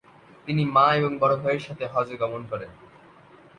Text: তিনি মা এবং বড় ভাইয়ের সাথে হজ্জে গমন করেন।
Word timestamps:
তিনি 0.47 0.63
মা 0.65 0.85
এবং 0.93 1.11
বড় 1.17 1.33
ভাইয়ের 1.35 1.65
সাথে 1.67 1.83
হজ্জে 1.85 2.15
গমন 2.17 2.41
করেন। 2.51 2.71